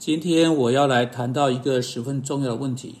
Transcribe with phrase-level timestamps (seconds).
[0.00, 2.94] 今天我要来谈到一个十分重要的问题，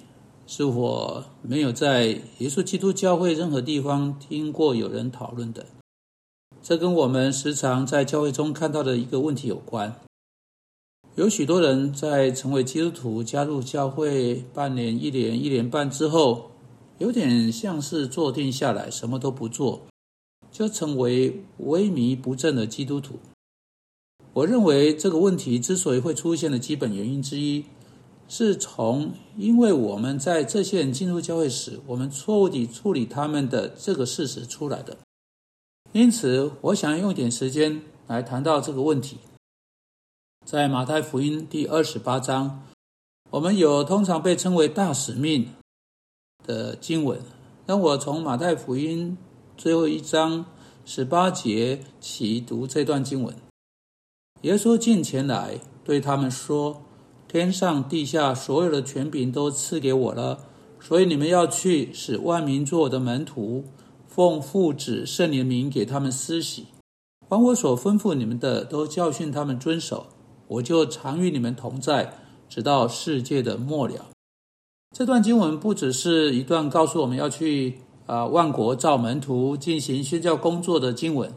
[0.46, 5.64] 是我没有在耶稣基督教会任何地方听过有人讨论的。
[6.62, 9.98] 这跟我们时常在教会中看到的一个问题有关。
[11.14, 16.50] 有许多人在成为基督徒、加入教会半年、一年、一年半之后，
[16.98, 19.86] 有点像是坐定下来，什么都不做，
[20.52, 23.18] 就成为萎靡不振的基督徒。
[24.32, 27.64] 我认为这个问题之所以会出现的基本原因之一，
[28.28, 34.96] 是从因为我们在这些人进入教会时，我们错误地处理他们的这个事实出来的。
[35.92, 39.18] 因此，我想用点时间来谈到这个问题。
[40.46, 42.62] 在马太福音第二十八章，
[43.30, 45.48] 我们有通常被称为大使命
[46.46, 47.20] 的经文。
[47.66, 49.18] 让我从马太福音
[49.56, 50.46] 最后一章
[50.84, 53.34] 十八节起读这段经文。
[54.42, 56.80] 耶稣近前来对他们说
[57.28, 60.38] ：“天上地下所有的权柄都赐给我了，
[60.80, 63.64] 所以你们要去，使万民做我的门徒，
[64.08, 66.68] 奉父子圣灵名给他们施洗，
[67.28, 70.06] 把我所吩咐你们的都教训他们遵守。
[70.48, 72.14] 我就常与你们同在，
[72.48, 74.06] 直到世界的末了。”
[74.96, 81.30] 这段经文不只是一段告诉我们要去啊万国造门徒、进行宣教工作的经文，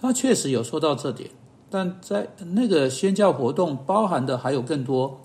[0.00, 1.30] 它确实有说到这点。
[1.70, 5.20] 但在那个宣教活动包含的还有更多。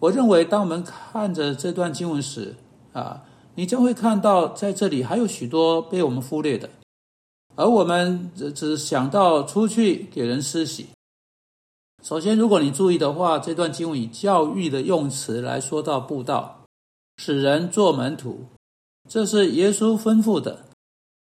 [0.00, 2.56] 我认为，当我们看着这段经文时，
[2.92, 3.22] 啊，
[3.54, 6.68] 你将会看到在这里还有许多被我们忽略的，
[7.54, 10.86] 而我们只只想到出去给人施洗。
[12.02, 16.64] 首先，如果你注意的话，这段经文以教育的用词来说到布道，
[17.18, 18.46] 使人做门徒，
[19.08, 20.64] 这是耶稣吩咐的。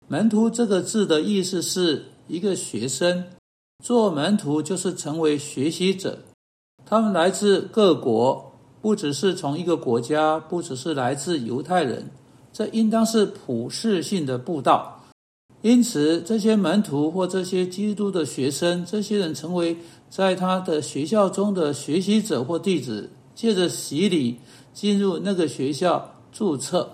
[0.08, 3.26] 门徒这个字的意思是一个学生。
[3.84, 6.20] 做门徒就是成为学习者，
[6.86, 12.10] 他们来自各国，不只是从一个国家，不只是来自犹太人，
[12.54, 15.02] 这应当是普世性的布道。
[15.62, 19.76] 因此，这些门徒或这些基督的学生，这些人成为
[20.10, 24.40] 在他的学校中的学习者或弟子，借着洗礼
[24.74, 26.90] 进入那个学校注册。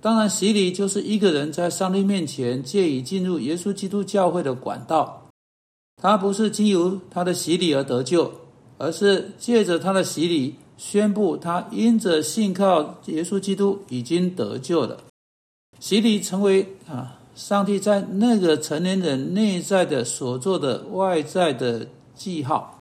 [0.00, 5.18] 当然，洗礼就是一个人在上帝面前借以进入耶稣基督教会的管道。
[6.02, 8.32] 他不是经由他的洗礼而得救，
[8.76, 14.98] 而是借着他的洗礼宣布他因着信靠耶稣基督已经得救了。
[15.78, 21.86] 洗礼成为啊，上帝在那个成年人内在的所做的外在的
[22.16, 22.80] 记号。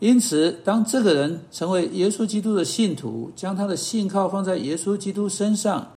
[0.00, 5.92] 因此，当这个人成为耶稣基督的信徒，将他的信靠放在耶稣基督身上，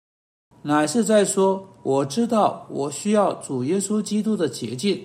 [0.62, 5.04] 乃是在说：我知道我需要主耶稣基督的捷径。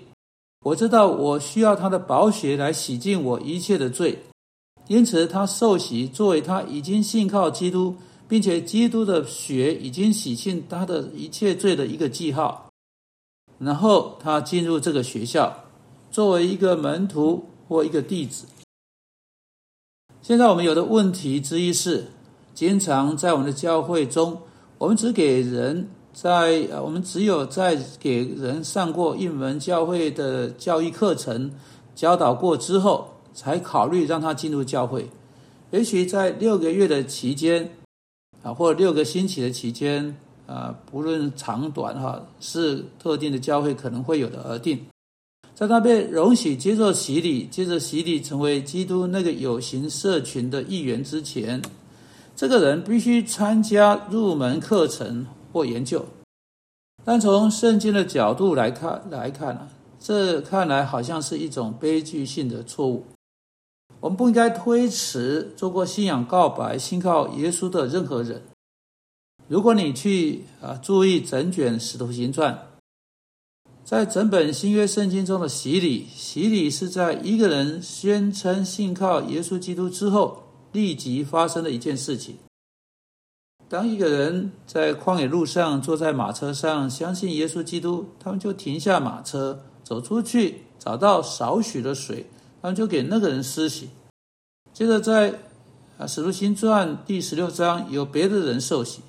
[0.65, 4.23] 我知道我需要他的宝血来洗净我一切的罪，
[4.87, 7.95] 因此他受洗作为他已经信靠基督，
[8.27, 12.71] 并且基督的血已经洗净他的一切罪的一个记号。
[13.59, 15.65] 然后他进入这个学校，
[16.09, 18.47] 作为一个门徒或一个弟子。
[20.23, 22.07] 现在我们有的问题之一是，
[22.55, 24.41] 经常在我们的教会中，
[24.79, 25.87] 我们只给人。
[26.15, 31.51] 在呃，我们只有在给人上过一门教会的教育课程、
[31.93, 35.09] 教导过之后，才考虑让他进入教会。
[35.71, 37.69] 也许在六个月的期间，
[38.41, 40.15] 啊，或六个星期的期间，
[40.47, 44.79] 啊，不论长短哈，是特定的教会可能会有的而定。
[45.53, 51.61] 在他被容许接受洗礼，接着洗礼成为基督那个有形社群的一员之前，
[52.37, 55.27] 这个人必须参加入门课程。
[55.55, 56.05] 或研究，
[57.05, 63.05] 但从圣经的角度来看来看呢，这看来好像是一种悲剧性的错误。
[64.01, 68.41] 我们不应该推迟做过信仰告白、信靠耶稣的任何人。
[69.47, 72.67] 如果你去啊注意整卷使徒行传，
[73.85, 80.43] 在整本新约圣经中的洗礼，洗礼是在一个人宣称信靠耶稣基督之后
[80.73, 82.35] 立即发生的一件事情。
[83.67, 92.27] 当一个人在旷野路上坐在马车上，相信耶稣基督，他们就停下马车，走出去，找到少许的水，
[92.61, 93.89] 他们就给那个人施洗。
[94.71, 95.31] 接着在
[95.97, 99.01] 啊《使徒行传》第十六章，有别的人受洗，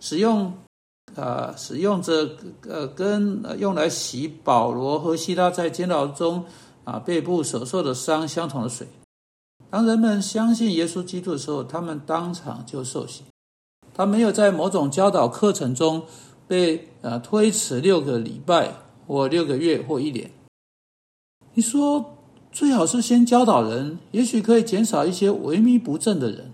[0.00, 0.52] 使用
[1.14, 2.30] 啊使用着
[2.68, 6.44] 呃跟用来洗保罗和希拉在监牢中
[6.82, 8.88] 啊背部所受的伤相同的水。
[9.70, 13.22] 当人们相信耶稣基督的时候，他们当场就受洗。
[13.94, 16.02] 他没有在某种教导课程中
[16.46, 18.74] 被呃推迟六个礼拜
[19.06, 20.30] 或六个月或一年。
[21.54, 22.16] 你说
[22.50, 26.52] 最好是先教导人，也许可以减少一些萎靡不振的人。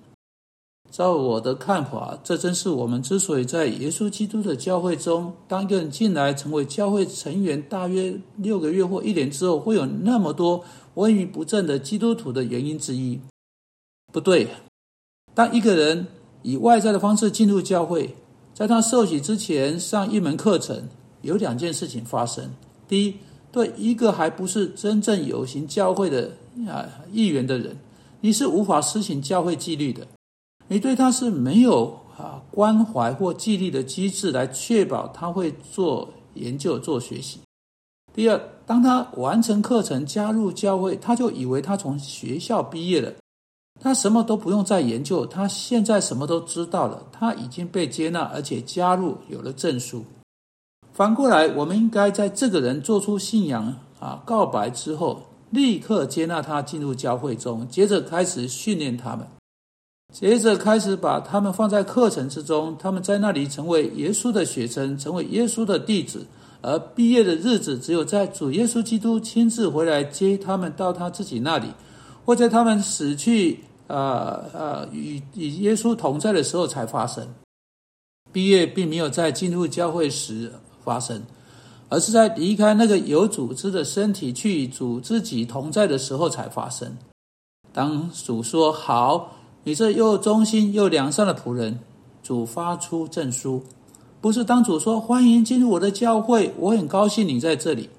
[0.91, 10.65] 照我的看法，这正是我们之所以在耶稣基督的教会中，当一个人进来成为教会成员，大约六个月或一年之后，会有那么多
[10.97, 13.21] 萎靡不振的基督徒的原因之一。
[14.13, 14.49] 不对，
[15.33, 16.09] 当一个人
[16.43, 18.15] 以外在的方式进入教会，
[18.55, 20.89] 在他受洗之前上一门课程，
[21.23, 22.51] 有两件事情发生：
[22.89, 23.15] 第一，
[23.53, 26.31] 对一个还不是真正有形教会的
[26.69, 27.77] 啊议员的人，
[28.21, 30.07] 你是无法施行教会纪律的。
[30.69, 37.41] 你对他是没有啊关怀或纪律的机制来确保他会做研究、做学习。
[38.15, 43.13] 第二，当他完成课程、加入教会，他就以为他从学校毕业了，
[43.83, 50.05] 他什么都不用再研究，他现在什么都知道了，他已经被接纳，而且加入有了证书。
[50.93, 59.27] 反过来，我们应该在这个人做出信仰啊告白之后，立刻接纳他进入教会中，接着开始训练他们。
[60.13, 66.27] 接着开始把他们放在课程之中，他们在那里成为耶稣的学生，成为耶稣的弟子。
[66.63, 71.69] 而毕业的日子，只有在主耶稣基督亲自回来接他们到他自己那里，
[72.25, 77.27] 或在他们死去，呃呃，与与耶稣同在的时候才发生。
[78.33, 80.53] 毕业并没有在进入教会时
[80.85, 81.23] 发生，
[81.89, 86.97] 而是在离开那个有组织的身体去与主自己同在的时候才发生。
[87.73, 89.33] 当主说好。
[89.63, 91.79] 你这又忠心又良善的仆人，
[92.23, 93.63] 主发出证书，
[94.19, 97.91] 不是当主说欢迎进入我的教会，我很高兴你在这里。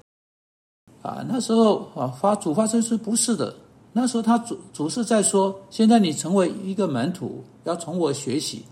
[1.02, 3.54] 啊，那时候啊发主发证书不是的，
[3.92, 8.64] 那时候他主主是在说，现在你成为一个门徒，要从我学习。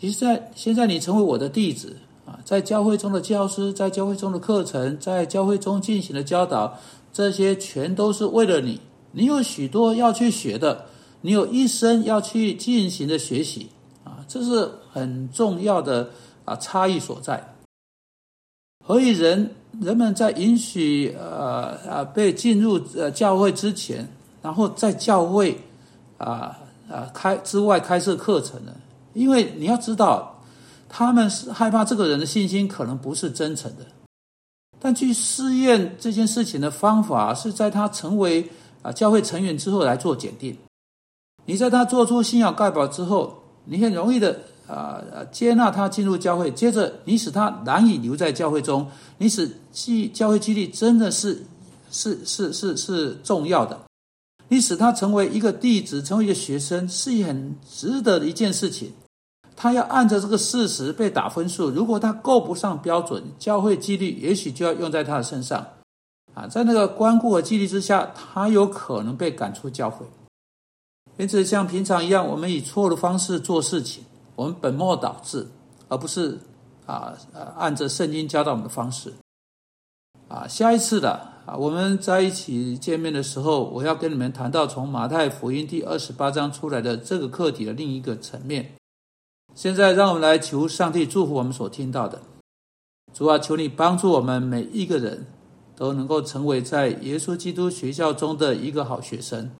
[0.00, 1.96] 现在现在你成为我的弟子
[2.26, 6.76] 啊，在教会中的教师，在教会中的课程，在教会中进行的教导，
[7.12, 8.80] 这些全都是为了你，
[9.12, 10.86] 你有许多要去学的。
[11.24, 13.68] 你有一生要去进行的学习
[14.02, 16.10] 啊，这是很重要的
[16.44, 17.40] 啊差异所在。
[18.84, 19.48] 何以人
[19.80, 24.04] 人们在允许呃啊被进入呃教会之前，
[24.42, 25.58] 然后在教会
[26.18, 26.58] 啊
[26.90, 28.72] 啊开之外开设课程呢？
[29.14, 30.42] 因为你要知道，
[30.88, 33.86] 他们是害怕这个人的信心可能不是真诚的。
[34.80, 38.50] 但去试验这件事情的方法，是在他成为
[38.82, 40.56] 啊教会成员之后来做检定。
[41.44, 45.00] 你在他做出信仰盖表之后，你很容易的啊
[45.30, 51.44] 接纳他进入教会，接着你使他难以留在教会中，你使记教会激励真的是
[51.90, 53.78] 是是是是重要的，
[54.52, 58.92] 你使他成为一个弟子，成为一个学生，是很值得的一件事情。
[59.56, 65.66] 他要按照这个事实被打分数，如果他够不上标准，教会纪律也许就要用在他的身上
[66.34, 70.04] 啊，在那个关顾和纪律之下，他有可能被赶出教会。
[71.16, 74.04] 因此，像平常一样，我们以错的方式做事情，
[74.36, 75.48] 我们本末倒置，
[75.88, 76.38] 而不是
[76.84, 79.10] 啊呃按着圣经教导我们的方式。
[80.28, 88.74] 啊，下一次的我们在一起见面的时候，我要跟你们谈到从马太福音第二十八章出来的这个课题的另一个层面。
[89.54, 92.20] 现在，让我们来求上帝祝福我们所听到的。
[93.12, 95.26] 主啊，求你帮助我们每一个人
[95.76, 99.50] 都能够成为在耶稣基督学校中的一个好学生。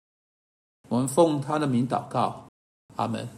[0.89, 2.46] 我们奉他的名祷告，
[2.96, 3.29] 阿门。